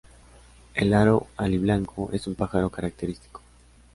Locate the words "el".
0.73-0.95